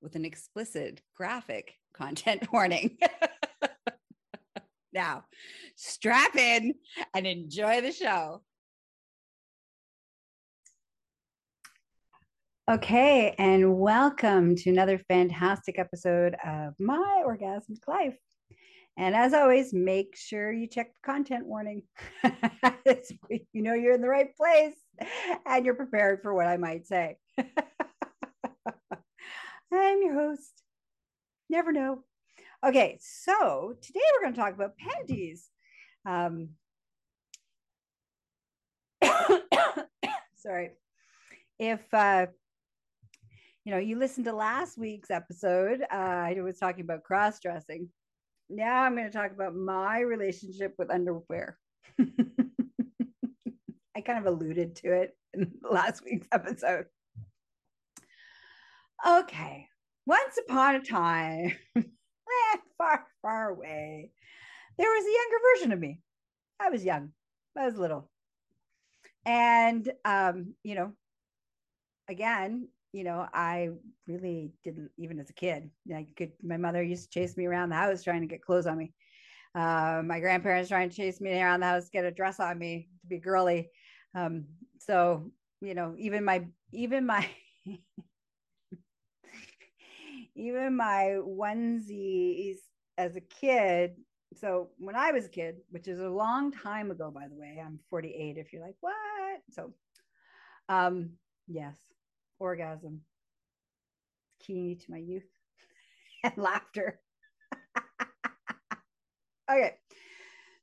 [0.00, 2.98] with an explicit graphic content warning.
[4.92, 5.24] now,
[5.76, 6.74] strap in
[7.14, 8.42] and enjoy the show.
[12.68, 18.18] Okay, and welcome to another fantastic episode of My Orgasmic Life.
[18.96, 21.82] And as always, make sure you check the content warning.
[22.24, 24.74] you know you're in the right place
[25.46, 27.18] and you're prepared for what I might say.
[29.72, 30.62] I'm your host.
[31.48, 32.04] Never know.
[32.64, 35.48] Okay, so today we're going to talk about panties.
[36.04, 36.50] Um,
[40.36, 40.70] sorry.
[41.58, 42.26] If uh,
[43.64, 47.88] you know, you listened to last week's episode, uh, I was talking about cross dressing.
[48.48, 51.58] Now I'm going to talk about my relationship with underwear.
[53.96, 56.86] I kind of alluded to it in last week's episode.
[59.04, 59.68] Okay.
[60.06, 64.12] Once upon a time, eh, far, far away,
[64.78, 66.00] there was a younger version of me.
[66.60, 67.12] I was young.
[67.56, 68.10] I was little.
[69.24, 70.92] And um, you know,
[72.08, 73.70] again, you know, I
[74.06, 75.70] really didn't even as a kid.
[75.92, 78.66] I could my mother used to chase me around the house trying to get clothes
[78.66, 78.92] on me.
[79.54, 82.88] Uh, my grandparents trying to chase me around the house, get a dress on me
[83.02, 83.70] to be girly.
[84.14, 84.46] Um,
[84.78, 85.30] so,
[85.60, 87.28] you know, even my even my
[90.36, 92.58] even my onesies
[92.98, 93.96] as a kid.
[94.34, 97.62] So when I was a kid, which is a long time ago, by the way,
[97.64, 98.38] I'm 48.
[98.38, 98.94] If you're like, what?
[99.50, 99.72] So,
[100.68, 101.10] um,
[101.48, 101.76] yes,
[102.38, 103.02] orgasm,
[104.40, 105.26] key to my youth
[106.24, 107.00] and laughter.
[109.50, 109.74] okay.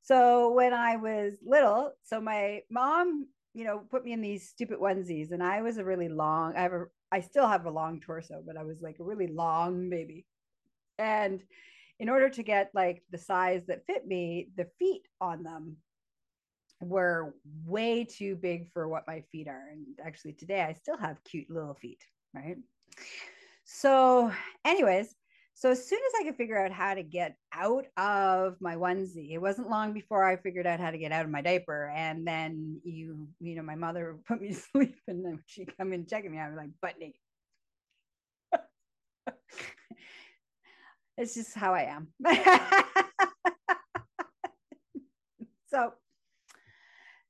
[0.02, 4.80] So when I was little, so my mom, you know, put me in these stupid
[4.80, 6.56] onesies, and I was a really long.
[6.56, 9.28] I have a I still have a long torso, but I was like a really
[9.28, 10.26] long baby.
[10.98, 11.44] And
[12.00, 15.78] in order to get like the size that fit me, the feet on them
[16.82, 19.70] were way too big for what my feet are.
[19.72, 22.04] And actually, today I still have cute little feet,
[22.34, 22.58] right?
[23.66, 24.32] So,
[24.66, 25.16] anyways,
[25.56, 29.32] so as soon as I could figure out how to get out of my onesie,
[29.32, 31.92] it wasn't long before I figured out how to get out of my diaper.
[31.96, 35.94] And then you, you know, my mother put me to sleep, and then she come
[35.94, 36.96] in checking me, I was like butt
[41.18, 42.08] it's just how I am.
[45.70, 45.94] so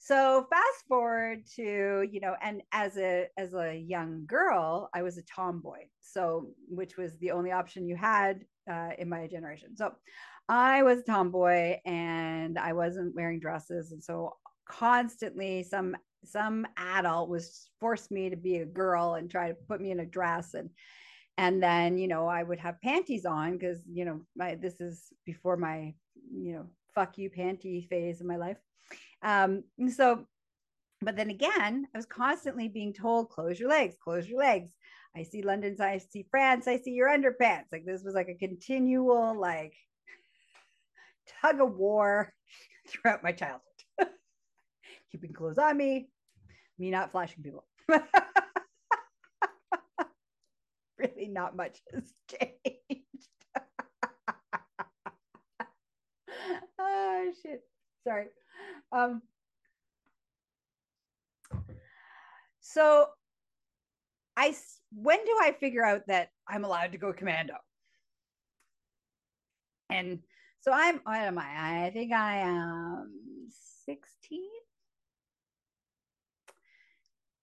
[0.05, 5.17] so fast forward to you know and as a as a young girl i was
[5.17, 9.75] a tomboy so which was the only option you had uh, in my generation.
[9.75, 9.93] So
[10.49, 14.33] i was a tomboy and i wasn't wearing dresses and so
[14.67, 19.79] constantly some some adult was forced me to be a girl and try to put
[19.79, 20.69] me in a dress and
[21.37, 25.13] and then you know i would have panties on because you know my this is
[25.25, 25.93] before my
[26.33, 28.57] you know fuck you panty phase in my life
[29.23, 30.25] um, so,
[31.01, 34.71] but then again, I was constantly being told, close your legs, close your legs.
[35.15, 37.71] I see London, I see France, I see your underpants.
[37.71, 39.73] Like this was like a continual like
[41.41, 42.33] tug of war
[42.87, 43.61] throughout my childhood.
[45.11, 46.09] Keeping clothes on me,
[46.77, 47.65] me not flashing people.
[50.97, 53.29] really not much has changed.
[56.79, 57.61] oh shit.
[58.05, 58.25] Sorry.
[58.93, 59.23] Um,
[62.59, 63.07] so
[64.37, 64.55] I
[64.93, 67.55] when do I figure out that I'm allowed to go commando?
[69.89, 70.19] And
[70.61, 71.85] so I'm what am I?
[71.85, 73.11] I think I am
[73.85, 74.41] 16.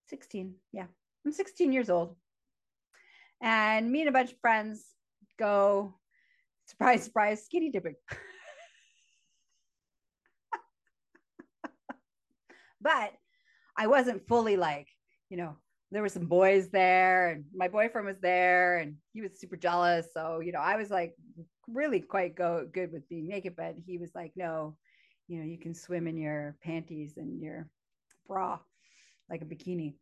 [0.09, 0.87] 16, yeah.
[1.25, 2.17] I'm 16 years old.
[3.41, 4.85] And me and a bunch of friends
[5.39, 5.95] go
[6.67, 7.95] surprise, surprise, skinny dipping.
[12.81, 13.13] but
[13.77, 14.89] I wasn't fully like,
[15.29, 15.57] you know,
[15.91, 20.07] there were some boys there and my boyfriend was there and he was super jealous.
[20.15, 21.15] So, you know, I was like
[21.69, 24.77] really quite go good with being naked, but he was like, no,
[25.29, 27.69] you know, you can swim in your panties and your
[28.27, 28.59] bra
[29.31, 29.95] like a bikini.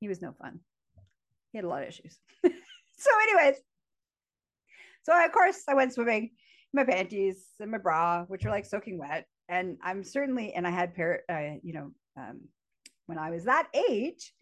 [0.00, 0.60] He was no fun.
[1.52, 2.18] He had a lot of issues.
[2.42, 3.56] so, anyways,
[5.04, 6.30] so of course I went swimming in
[6.72, 9.26] my panties and my bra, which were like soaking wet.
[9.48, 12.40] And I'm certainly, and I had pair, uh, you know, um,
[13.06, 14.32] when I was that age,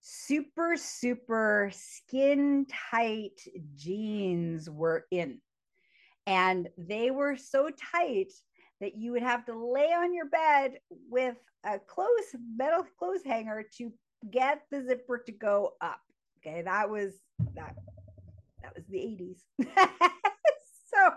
[0.00, 3.40] super, super skin tight
[3.76, 5.40] jeans were in.
[6.26, 8.32] And they were so tight
[8.80, 10.78] that you would have to lay on your bed
[11.10, 12.08] with a close
[12.56, 13.92] metal clothes hanger to
[14.30, 16.00] get the zipper to go up.
[16.38, 17.14] Okay, that was
[17.54, 17.74] that
[18.62, 19.40] that was the 80s.
[20.94, 21.10] so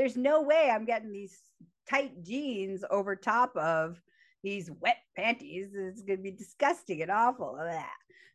[0.00, 1.38] there's no way I'm getting these
[1.86, 4.00] tight jeans over top of
[4.42, 5.72] these wet panties.
[5.74, 7.60] It's going to be disgusting and awful.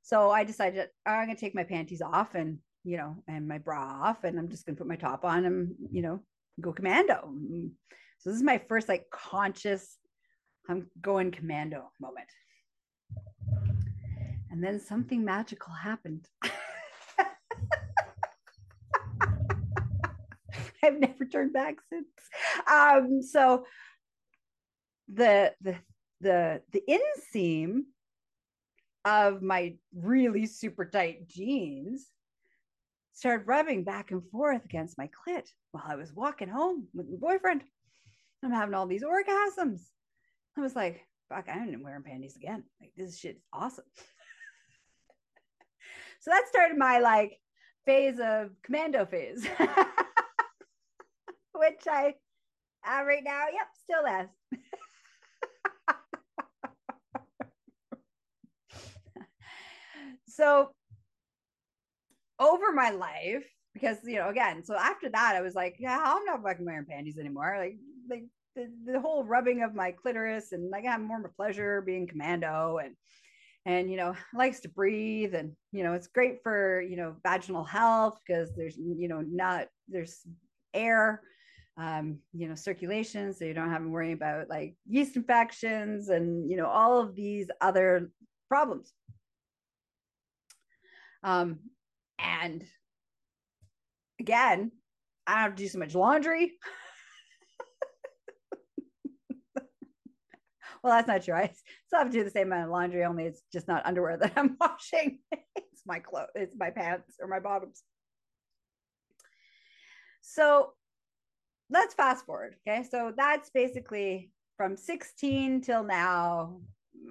[0.03, 3.57] So I decided I'm going to take my panties off and, you know, and my
[3.57, 6.19] bra off, and I'm just going to put my top on and, you know,
[6.62, 7.33] go commando.
[8.19, 9.97] So this is my first like conscious,
[10.69, 12.27] I'm going commando moment.
[14.51, 16.27] And then something magical happened.
[20.86, 22.08] I've never turned back since.
[22.72, 23.66] Um, so
[25.14, 25.76] the the
[26.22, 27.82] the the inseam
[29.04, 32.08] of my really super tight jeans
[33.14, 37.18] started rubbing back and forth against my clit while I was walking home with my
[37.18, 37.64] boyfriend.
[38.44, 39.82] I'm having all these orgasms.
[40.58, 42.64] I was like, fuck, I ain't wearing panties again.
[42.82, 43.86] Like this shit's awesome.
[46.22, 47.40] so that started my like
[47.86, 49.48] phase of commando phase.
[51.57, 52.16] which I
[52.88, 54.28] uh, right now, yep, still has.
[60.28, 60.69] so
[62.40, 66.25] over my life, because you know, again, so after that, I was like, yeah, I'm
[66.25, 67.56] not fucking wearing panties anymore.
[67.58, 67.78] Like,
[68.10, 68.25] like
[68.56, 71.81] the, the whole rubbing of my clitoris, and like I have more of a pleasure
[71.81, 72.96] being commando, and
[73.66, 77.63] and you know likes to breathe and you know it's great for you know vaginal
[77.63, 80.19] health because there's you know not there's
[80.74, 81.22] air
[81.77, 86.50] um, you know, circulation, so you don't have to worry about like yeast infections and
[86.50, 88.12] you know all of these other
[88.48, 88.94] problems.
[91.24, 91.60] Um,
[92.19, 92.63] and
[94.19, 94.72] again,
[95.27, 96.54] I don't have to do so much laundry.
[100.83, 101.33] well, that's not true.
[101.33, 101.51] I
[101.88, 104.33] still have to do the same amount of laundry, only it's just not underwear that
[104.38, 105.19] I'm washing.
[105.56, 107.83] it's my clothes, it's my pants or my bottoms.
[110.22, 110.74] So
[111.69, 112.56] let's fast forward.
[112.67, 112.83] Okay.
[112.89, 116.62] So that's basically from 16 till now.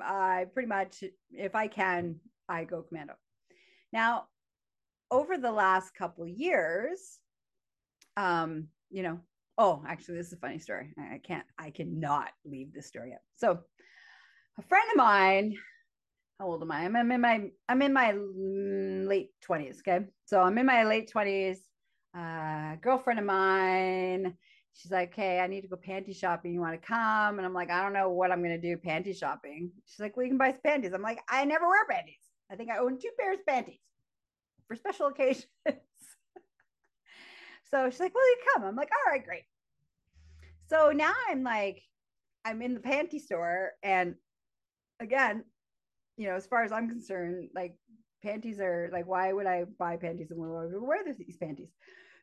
[0.03, 2.17] I pretty much, if I can,
[2.49, 3.15] I go commando.
[3.93, 4.25] Now,
[5.11, 7.19] over the last couple years,
[8.17, 9.21] um, you know,
[9.59, 10.93] oh, actually, this is a funny story.
[10.99, 13.21] I can't, I cannot leave this story up.
[13.37, 13.61] So,
[14.59, 15.57] a friend of mine,
[16.39, 16.85] how old am I?
[16.85, 19.79] I'm, in my, I'm in my late 20s.
[19.81, 20.07] Okay.
[20.27, 21.59] So I'm in my late 20s
[22.17, 24.35] uh, girlfriend of mine.
[24.73, 26.53] She's like, Hey, I need to go panty shopping.
[26.53, 27.39] You want to come?
[27.39, 29.71] And I'm like, I don't know what I'm going to do panty shopping.
[29.87, 30.93] She's like, Well, you can buy some panties.
[30.93, 32.15] I'm like, I never wear panties.
[32.51, 33.81] I think I own two pairs of panties
[34.67, 35.47] for special occasions.
[37.71, 38.65] so she's like, Well, you come.
[38.65, 39.45] I'm like, All right, great.
[40.69, 41.83] So now I'm like,
[42.45, 43.73] I'm in the panty store.
[43.83, 44.15] And
[45.01, 45.45] again,
[46.17, 47.77] you know, as far as I'm concerned, like
[48.25, 51.71] panties are like, why would I buy panties and wear these panties?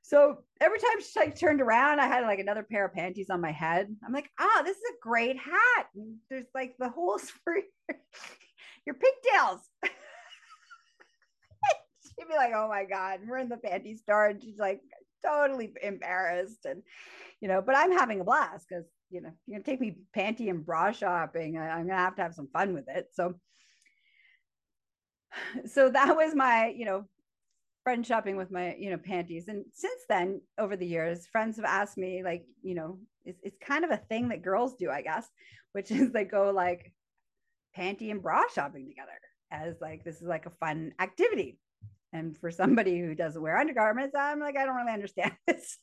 [0.03, 3.39] So every time she like turned around, I had like another pair of panties on
[3.39, 3.95] my head.
[4.05, 5.87] I'm like, ah, this is a great hat.
[6.29, 7.97] There's like the holes for your,
[8.85, 9.59] your pigtails.
[12.03, 14.27] She'd be like, oh my God, we're in the panty store.
[14.27, 14.81] And she's like
[15.25, 16.65] totally embarrassed.
[16.65, 16.81] And,
[17.39, 19.97] you know, but I'm having a blast because, you know, you're going to take me
[20.15, 21.57] panty and bra shopping.
[21.57, 23.09] I, I'm going to have to have some fun with it.
[23.13, 23.35] So,
[25.65, 27.05] so that was my, you know,
[27.83, 29.47] friend shopping with my you know panties.
[29.47, 33.57] And since then over the years friends have asked me like you know it's, it's
[33.59, 35.27] kind of a thing that girls do i guess
[35.73, 36.93] which is they go like
[37.77, 39.11] panty and bra shopping together
[39.51, 41.57] as like this is like a fun activity.
[42.13, 45.77] And for somebody who doesn't wear undergarments i'm like i don't really understand this.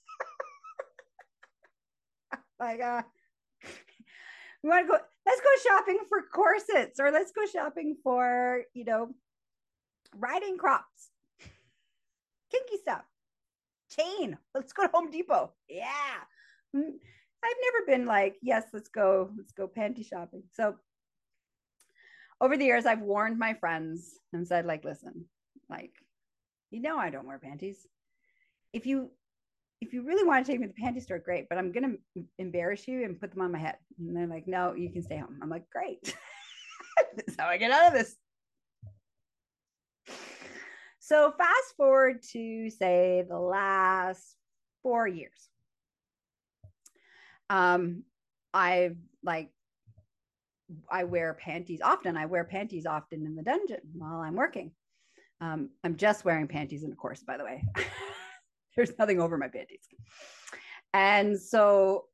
[2.61, 3.03] Like uh
[4.63, 8.85] we want to go let's go shopping for corsets or let's go shopping for you
[8.85, 9.11] know
[10.17, 11.11] riding crops
[12.51, 13.03] kinky stuff.
[13.91, 14.37] chain.
[14.55, 15.53] Let's go to Home Depot.
[15.69, 15.87] Yeah.
[16.77, 16.93] Mm,
[17.45, 20.43] I've never been like, yes, let's go, let's go panty shopping.
[20.53, 20.77] So
[22.41, 25.25] over the years, I've warned my friends and said, like, listen,
[25.71, 25.93] like,
[26.71, 27.87] you know, I don't wear panties.
[28.73, 29.11] If you
[29.81, 31.95] if you really want to take me to the panty store, great, but I'm gonna
[32.39, 33.77] embarrass you and put them on my head.
[33.99, 35.39] And they're like, no, you can stay home.
[35.41, 36.15] I'm like, great.
[37.17, 38.17] That's how I get out of this.
[41.01, 44.37] So fast forward to say the last
[44.83, 45.49] four years.
[47.51, 48.03] Um,
[48.53, 49.51] I've like
[50.91, 52.17] I wear panties often.
[52.17, 54.73] I wear panties often in the dungeon while I'm working.
[55.41, 57.63] Um, I'm just wearing panties in a course, by the way.
[58.77, 59.87] There's nothing over my panties.
[60.93, 62.05] And so,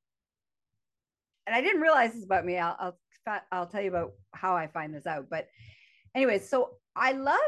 [1.47, 2.59] and I didn't realize this about me.
[2.59, 5.27] I'll, I'll, I'll tell you about how I find this out.
[5.31, 5.49] But
[6.15, 7.39] anyway, so I love,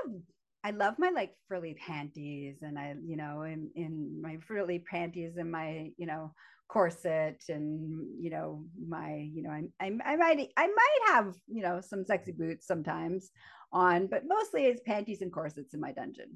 [0.66, 5.36] I love my like frilly panties and I, you know, in, in my frilly panties
[5.36, 6.32] and my, you know,
[6.68, 11.62] corset and you know my you know I, I, I might I might have you
[11.62, 13.30] know some sexy boots sometimes
[13.72, 16.30] on but mostly it's panties and corsets in my dungeon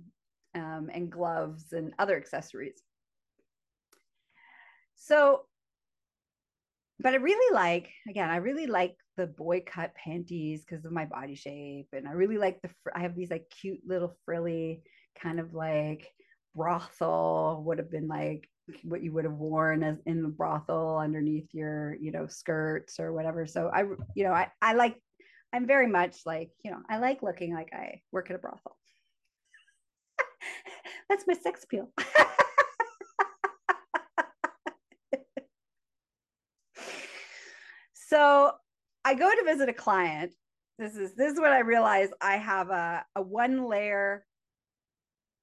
[0.54, 2.80] um, and gloves and other accessories.
[4.94, 5.46] So
[7.02, 11.06] but I really like again I really like the boy cut panties because of my
[11.06, 14.82] body shape and I really like the I have these like cute little frilly
[15.20, 16.08] kind of like
[16.54, 18.48] brothel would have been like
[18.82, 23.12] what you would have worn as in the brothel underneath your you know skirts or
[23.12, 23.46] whatever.
[23.46, 23.82] So i
[24.14, 24.96] you know i i like
[25.52, 28.76] i'm very much like you know i like looking like i work at a brothel.
[31.08, 31.90] That's my sex appeal
[38.20, 38.52] so
[39.04, 40.32] i go to visit a client
[40.78, 44.24] this is this is what i realize i have a, a one layer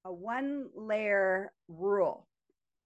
[0.04, 2.26] a one layer rule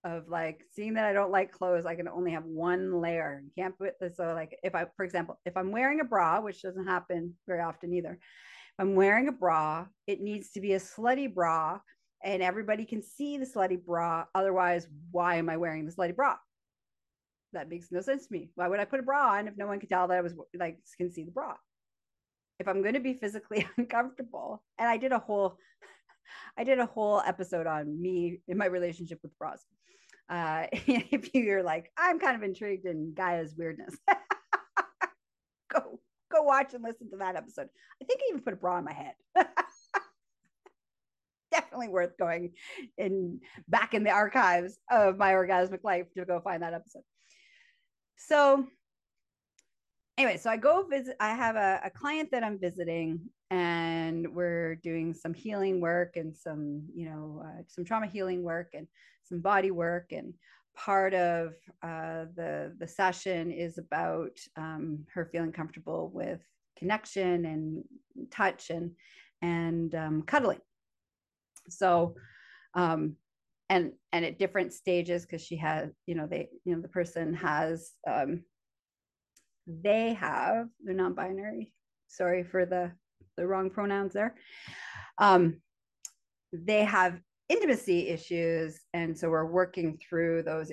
[0.05, 3.41] of like seeing that I don't like clothes, I can only have one layer.
[3.45, 4.17] You can't put this.
[4.17, 7.61] So, like, if I, for example, if I'm wearing a bra, which doesn't happen very
[7.61, 11.79] often either, if I'm wearing a bra, it needs to be a slutty bra
[12.25, 14.25] and everybody can see the slutty bra.
[14.35, 16.37] Otherwise, why am I wearing the slutty bra?
[17.53, 18.51] That makes no sense to me.
[18.55, 20.35] Why would I put a bra on if no one can tell that I was
[20.59, 21.55] like, can see the bra?
[22.59, 25.59] If I'm going to be physically uncomfortable, and I did a whole,
[26.57, 29.65] I did a whole episode on me in my relationship with bras
[30.33, 33.95] uh, if you're like, I'm kind of intrigued in Gaia's weirdness,
[35.73, 37.69] go go watch and listen to that episode.
[38.01, 39.15] I think I even put a bra on my head.
[41.53, 42.53] Definitely worth going
[42.97, 47.03] in back in the archives of my orgasmic life to go find that episode.
[48.17, 48.67] So
[50.19, 54.77] anyway, so I go visit, I have a, a client that I'm visiting and we're
[54.77, 58.87] doing some healing work and some, you know, uh, some trauma healing work and
[59.25, 60.13] some body work.
[60.13, 60.35] And
[60.75, 66.41] part of uh, the, the session is about um, her feeling comfortable with
[66.79, 67.85] connection and
[68.31, 68.93] touch and,
[69.43, 70.61] and um, cuddling.
[71.69, 72.15] So,
[72.75, 73.17] um,
[73.73, 77.33] and and at different stages because she has you know they you know the person
[77.33, 78.45] has um
[79.67, 81.73] they have they're non-binary.
[82.07, 82.93] Sorry for the
[83.39, 84.35] the wrong pronouns there.
[85.19, 85.63] Um
[86.53, 90.71] they have intimacy issues and so we're working through those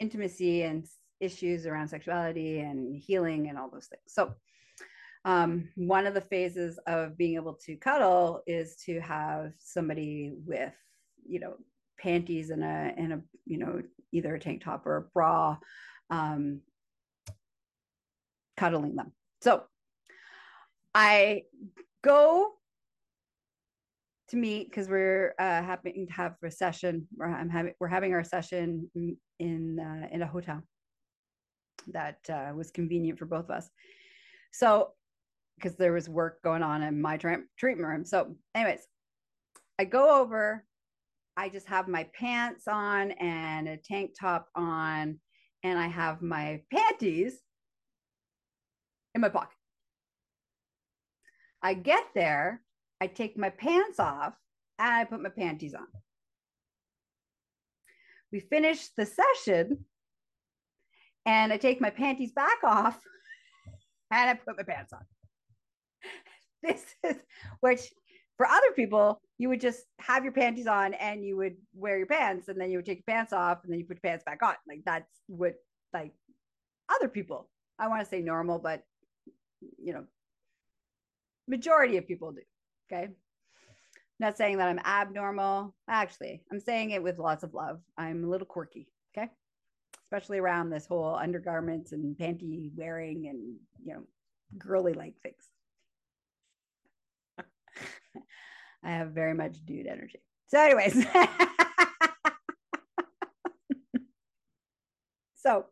[0.00, 0.84] intimacy and
[1.20, 4.02] issues around sexuality and healing and all those things.
[4.08, 4.34] So
[5.24, 10.74] um, one of the phases of being able to cuddle is to have somebody with
[11.26, 11.54] you know
[12.04, 13.80] panties and a and a you know
[14.12, 15.56] either a tank top or a bra
[16.10, 16.60] um,
[18.58, 19.10] cuddling them.
[19.40, 19.62] So
[20.94, 21.44] I
[22.02, 22.52] go
[24.28, 27.08] to meet because we're uh, happening to have a session.
[27.16, 28.90] We're, I'm having we're having our session
[29.38, 30.62] in uh, in a hotel
[31.88, 33.70] that uh, was convenient for both of us.
[34.52, 34.92] So
[35.56, 38.04] because there was work going on in my tra- treatment room.
[38.04, 38.80] So, anyways,
[39.78, 40.64] I go over.
[41.36, 45.18] I just have my pants on and a tank top on,
[45.62, 47.40] and I have my panties
[49.14, 49.56] in my pocket.
[51.62, 52.60] I get there,
[53.00, 54.34] I take my pants off,
[54.78, 55.86] and I put my panties on.
[58.30, 59.84] We finish the session,
[61.26, 63.00] and I take my panties back off,
[64.10, 65.00] and I put my pants on.
[66.62, 67.16] This is
[67.60, 67.92] which
[68.36, 72.06] for other people, you would just have your panties on and you would wear your
[72.06, 74.24] pants, and then you would take your pants off, and then you put your pants
[74.24, 74.54] back on.
[74.68, 75.54] Like that's what
[75.92, 76.12] like
[76.88, 77.48] other people.
[77.78, 78.82] I want to say normal, but
[79.78, 80.04] you know,
[81.48, 82.42] majority of people do.
[82.92, 83.08] Okay.
[84.20, 85.74] not saying that I'm abnormal.
[85.88, 87.80] Actually, I'm saying it with lots of love.
[87.96, 88.88] I'm a little quirky.
[89.16, 89.28] Okay.
[90.06, 94.02] Especially around this whole undergarments and panty wearing and, you know,
[94.58, 95.48] girly like things.
[98.84, 100.20] I have very much dude energy.
[100.48, 101.04] So, anyways.
[105.34, 105.66] so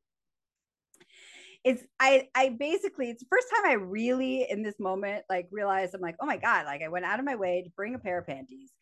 [1.64, 5.94] it's I I basically it's the first time I really in this moment like realized
[5.94, 7.98] I'm like, oh my God, like I went out of my way to bring a
[7.98, 8.72] pair of panties.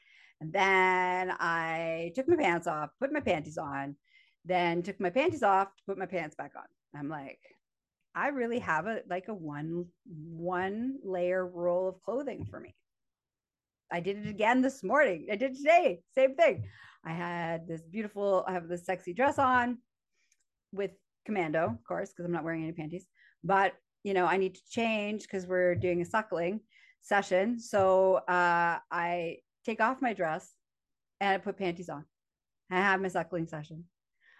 [0.41, 3.97] And then I took my pants off, put my panties on,
[4.47, 6.65] then took my panties off to put my pants back on.
[6.99, 7.41] I'm like,
[8.15, 12.75] I really have a like a one one layer roll of clothing for me.
[13.93, 15.27] I did it again this morning.
[15.31, 16.01] I did today.
[16.15, 16.65] Same thing.
[17.05, 19.79] I had this beautiful, I have this sexy dress on
[20.73, 20.93] with
[21.27, 23.07] commando, of course, because I'm not wearing any panties.
[23.43, 26.61] But you know, I need to change because we're doing a suckling
[27.03, 27.59] session.
[27.59, 30.55] So uh, I take off my dress
[31.21, 32.05] and I put panties on.
[32.71, 33.85] I have my suckling session.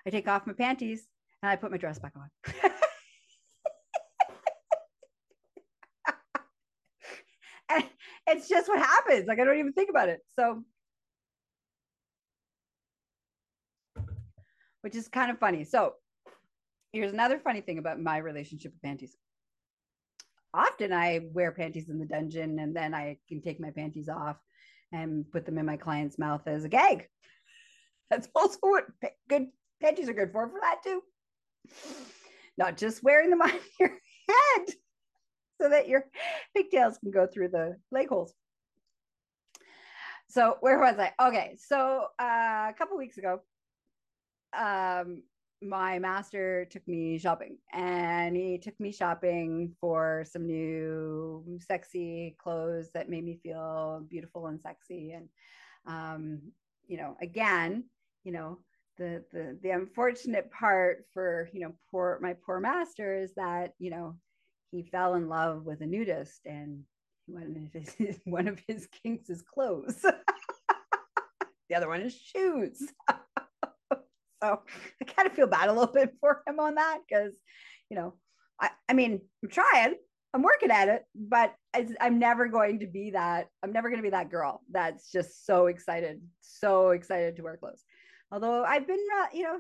[0.07, 1.07] I take off my panties
[1.43, 2.31] and I put my dress back on.
[7.71, 7.85] and
[8.31, 9.27] it's just what happens.
[9.27, 10.21] Like I don't even think about it.
[10.39, 10.63] So
[14.83, 15.65] which is kind of funny.
[15.65, 15.95] So
[16.93, 19.17] here's another funny thing about my relationship with panties.
[20.53, 24.37] Often I wear panties in the dungeon and then I can take my panties off
[24.93, 27.09] and put them in my client's mouth as a gag.
[28.11, 28.87] That's also what
[29.29, 29.49] good
[29.81, 31.03] panties are good for, for that too.
[32.59, 34.75] Not just wearing them on your head
[35.61, 36.05] so that your
[36.57, 38.33] pigtails can go through the leg holes.
[40.29, 41.13] So where was I?
[41.21, 43.41] Okay, so uh, a couple weeks ago,
[44.57, 45.23] um,
[45.63, 52.91] my master took me shopping and he took me shopping for some new sexy clothes
[52.95, 55.29] that made me feel beautiful and sexy and
[55.87, 56.41] um,
[56.87, 57.85] you know again
[58.25, 58.59] you know
[58.97, 63.91] the the the unfortunate part for you know poor my poor master is that you
[63.91, 64.17] know
[64.71, 66.83] he fell in love with a nudist and
[67.27, 70.01] one of his one of his kinks is clothes
[71.69, 72.93] the other one is shoes
[74.43, 74.61] so
[75.01, 77.33] I kind of feel bad a little bit for him on that because,
[77.89, 78.15] you know,
[78.61, 79.95] I, I mean, I'm trying,
[80.33, 83.49] I'm working at it, but I, I'm never going to be that.
[83.63, 87.57] I'm never going to be that girl that's just so excited, so excited to wear
[87.57, 87.85] clothes.
[88.33, 89.59] Although I've been, uh, you know,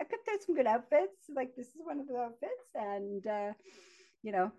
[0.00, 1.30] I picked out some good outfits.
[1.34, 3.52] Like this is one of the outfits, and uh,
[4.22, 4.52] you know,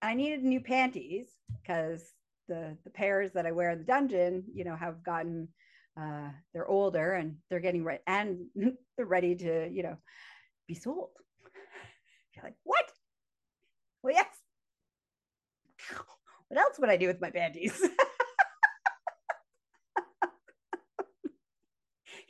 [0.00, 1.28] I needed new panties
[1.62, 2.02] because
[2.48, 5.48] the the pairs that I wear in the dungeon, you know, have gotten
[6.00, 8.46] uh, they're older and they're getting ready and
[8.96, 9.96] they're ready to, you know,
[10.66, 11.10] be sold.
[12.34, 12.90] You're like, what?
[14.02, 14.26] Well, yes.
[16.48, 17.80] What else would I do with my panties?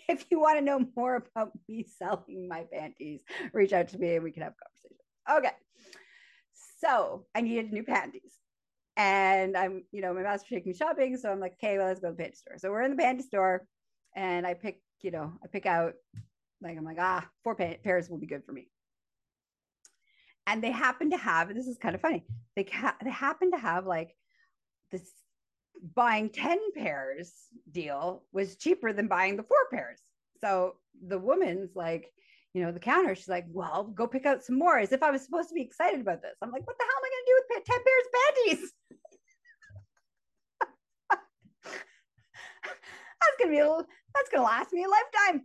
[0.08, 3.20] if you want to know more about me selling my panties,
[3.52, 4.98] reach out to me and we can have a conversation.
[5.38, 5.56] Okay.
[6.82, 8.38] So I needed new panties
[8.96, 11.16] and I'm, you know, my master taking me shopping.
[11.16, 12.58] So I'm like, okay, well, let's go to the panty store.
[12.58, 13.66] So we're in the panty store
[14.16, 15.94] and I pick, you know, I pick out,
[16.60, 18.68] like, I'm like, ah, four pairs will be good for me.
[20.46, 22.24] And they happen to have, this is kind of funny,
[22.56, 24.16] they, ca- they happen to have like
[24.90, 25.12] this
[25.94, 27.32] buying 10 pairs
[27.70, 30.00] deal was cheaper than buying the four pairs.
[30.40, 32.12] So the woman's like,
[32.54, 35.10] you know, the counter, she's like, well, go pick out some more as if I
[35.10, 36.36] was supposed to be excited about this.
[36.42, 38.72] I'm like, what the hell am I going to do with 10 pairs of panties?
[43.20, 45.42] that's going to be, a, that's going to last me a lifetime.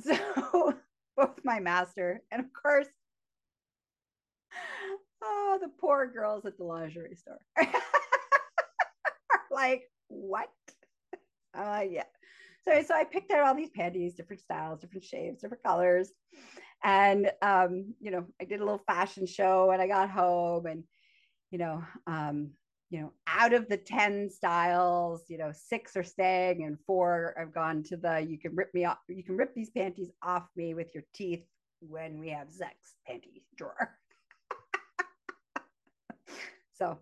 [0.00, 0.74] So
[1.16, 2.86] both my master and of course,
[5.22, 7.66] oh, the poor girls at the lingerie store are
[9.50, 10.48] like, what?
[11.54, 12.04] Uh, yeah.
[12.66, 16.12] So, so I picked out all these panties, different styles, different shapes, different colors.
[16.84, 20.84] And, um, you know, I did a little fashion show and I got home and,
[21.50, 22.50] you know, um,
[22.90, 27.54] you know, out of the 10 styles, you know, six are staying and four I've
[27.54, 30.74] gone to the, you can rip me off, you can rip these panties off me
[30.74, 31.44] with your teeth
[31.80, 32.74] when we have sex
[33.08, 33.96] panty drawer.
[36.74, 36.98] so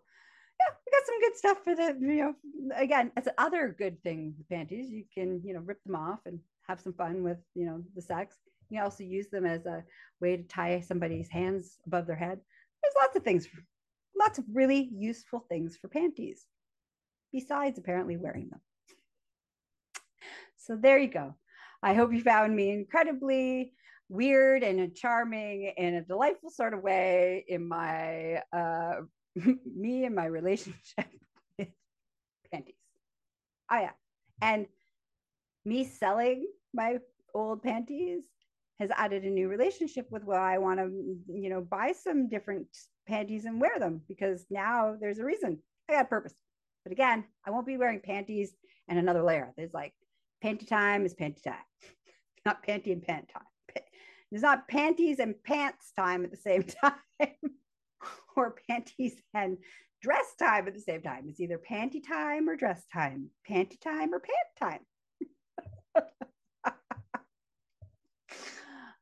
[0.60, 2.34] yeah, we got some good stuff for the, you know,
[2.76, 4.90] again, it's other good thing, the panties.
[4.90, 8.02] You can, you know, rip them off and have some fun with, you know, the
[8.02, 8.36] sex.
[8.68, 9.82] You can also use them as a
[10.20, 12.40] way to tie somebody's hands above their head.
[12.82, 13.48] There's lots of things,
[14.18, 16.46] lots of really useful things for panties,
[17.32, 18.60] besides apparently wearing them.
[20.56, 21.34] So there you go.
[21.82, 23.72] I hope you found me incredibly
[24.08, 28.96] weird and charming in a delightful sort of way in my uh,
[29.76, 31.06] me and my relationship
[31.58, 31.68] with
[32.52, 32.74] panties.
[33.70, 33.92] Oh yeah.
[34.42, 34.66] And
[35.64, 36.98] me selling my
[37.34, 38.22] old panties
[38.78, 40.90] has added a new relationship with why I want to,
[41.28, 42.66] you know, buy some different
[43.06, 45.58] panties and wear them because now there's a reason.
[45.88, 46.34] I got a purpose.
[46.84, 48.54] But again, I won't be wearing panties
[48.88, 49.52] and another layer.
[49.56, 49.92] There's like
[50.42, 51.56] panty time is panty time,
[52.46, 53.44] not panty and pant time.
[54.30, 57.28] There's not panties and pants time at the same time,
[58.36, 59.58] or panties and
[60.02, 61.26] dress time at the same time.
[61.28, 64.80] It's either panty time or dress time, panty time or pant
[65.94, 66.04] time.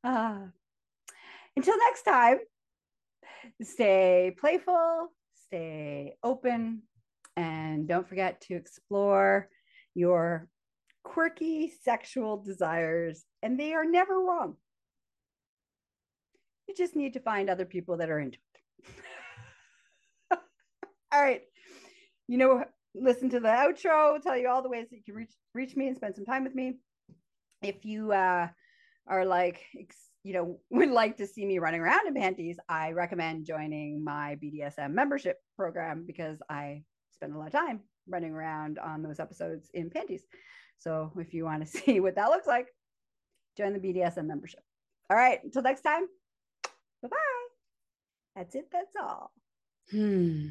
[0.05, 0.39] uh,
[1.57, 2.39] until next time,
[3.63, 5.09] stay playful,
[5.47, 6.83] stay open,
[7.37, 9.49] and don't forget to explore
[9.95, 10.49] your
[11.05, 14.57] quirky sexual desires, and they are never wrong.
[16.67, 18.58] You just need to find other people that are into it.
[21.19, 21.43] All right.
[22.29, 25.33] You know, listen to the outro, tell you all the ways that you can reach
[25.55, 26.79] reach me and spend some time with me.
[27.63, 28.49] If you uh,
[29.09, 29.65] are like,
[30.23, 34.37] you know, would like to see me running around in panties, I recommend joining my
[34.43, 39.71] BDSM membership program because I spend a lot of time running around on those episodes
[39.75, 40.23] in panties.
[40.79, 42.69] So if you want to see what that looks like,
[43.57, 44.61] join the BDSM membership.
[45.11, 46.07] All right, until next time,
[47.03, 47.17] bye bye.
[48.37, 48.69] That's it.
[48.71, 49.33] That's all.
[49.91, 50.51] Hmm.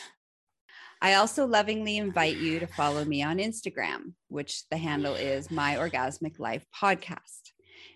[1.03, 5.77] I also lovingly invite you to follow me on Instagram, which the handle is My
[5.77, 7.53] Orgasmic Life Podcast,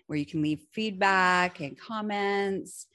[0.08, 2.86] where you can leave feedback and comments.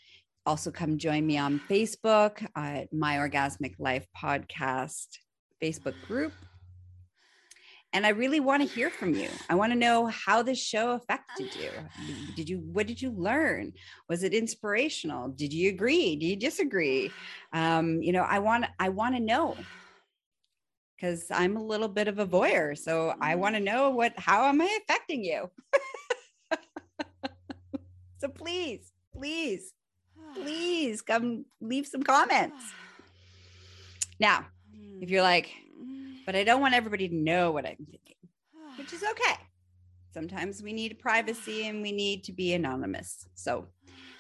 [0.46, 5.08] Also, come join me on Facebook at My Orgasmic Life Podcast
[5.64, 6.34] Facebook group.
[7.94, 9.30] And i really want to hear from you.
[9.50, 11.72] I want to know how this show affected you.
[12.36, 13.74] Did you what did you learn?
[14.10, 15.30] Was it inspirational?
[15.30, 16.16] Did you agree?
[16.16, 17.12] Do you disagree?
[17.54, 19.58] Um, you know i want i want to know
[21.02, 23.42] because i'm a little bit of a voyeur so i mm-hmm.
[23.42, 25.50] want to know what how am i affecting you
[28.20, 29.74] so please please
[30.36, 32.64] please come leave some comments
[34.20, 34.46] now
[35.02, 35.52] if you're like
[36.26, 38.16] but I don't want everybody to know what I'm thinking,
[38.78, 39.38] which is okay.
[40.14, 43.28] Sometimes we need privacy and we need to be anonymous.
[43.36, 43.68] So,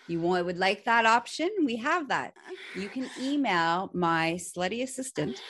[0.07, 1.49] you would like that option?
[1.63, 2.33] We have that.
[2.75, 5.41] You can email my slutty assistant,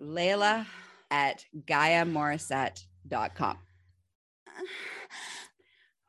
[0.00, 0.66] Layla
[1.10, 3.58] at GaiaMorrissette.com.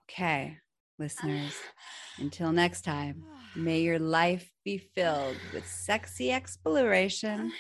[0.10, 0.58] Okay,
[0.98, 1.54] listeners,
[2.18, 3.24] until next time,
[3.56, 7.52] may your life be filled with sexy exploration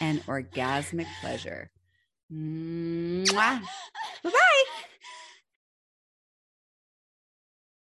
[0.00, 1.70] and orgasmic pleasure.
[4.22, 4.86] Bye bye.